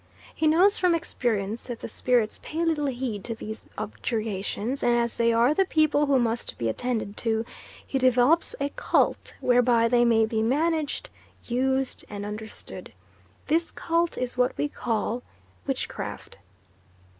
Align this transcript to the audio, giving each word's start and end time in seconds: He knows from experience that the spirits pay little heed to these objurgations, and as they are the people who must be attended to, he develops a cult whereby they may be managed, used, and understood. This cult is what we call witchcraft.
He 0.33 0.47
knows 0.47 0.79
from 0.79 0.95
experience 0.95 1.65
that 1.65 1.79
the 1.81 1.87
spirits 1.87 2.39
pay 2.41 2.65
little 2.65 2.87
heed 2.87 3.23
to 3.25 3.35
these 3.35 3.65
objurgations, 3.77 4.81
and 4.81 4.97
as 4.97 5.15
they 5.15 5.31
are 5.31 5.53
the 5.53 5.63
people 5.65 6.07
who 6.07 6.17
must 6.17 6.57
be 6.57 6.69
attended 6.69 7.15
to, 7.17 7.45
he 7.85 7.99
develops 7.99 8.55
a 8.59 8.69
cult 8.69 9.35
whereby 9.41 9.87
they 9.87 10.03
may 10.03 10.25
be 10.25 10.41
managed, 10.41 11.07
used, 11.43 12.03
and 12.09 12.25
understood. 12.25 12.91
This 13.45 13.69
cult 13.69 14.17
is 14.17 14.35
what 14.35 14.57
we 14.57 14.67
call 14.67 15.21
witchcraft. 15.67 16.39